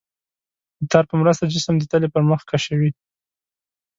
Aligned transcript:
د 0.79 0.83
تار 0.91 1.03
په 1.09 1.15
مرسته 1.21 1.51
جسم 1.53 1.75
د 1.79 1.83
تلې 1.91 2.09
پر 2.13 2.23
مخ 2.29 2.41
کشوي. 2.51 2.91